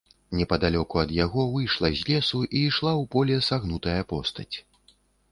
Непадалёку 0.37 0.95
ад 1.01 1.11
яго 1.17 1.43
выйшла 1.55 1.91
з 1.99 2.07
лесу 2.07 2.39
і 2.45 2.61
ішла 2.69 2.93
ў 3.01 3.11
поле 3.13 3.37
сагнутая 3.49 4.01
постаць. 4.15 4.55